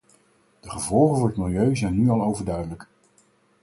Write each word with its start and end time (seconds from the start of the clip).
De 0.61 0.69
gevolgen 0.69 1.17
voor 1.17 1.27
het 1.27 1.37
milieu 1.37 1.75
zijn 1.77 1.95
nu 1.99 2.09
al 2.09 2.21
overduidelijk. 2.23 2.87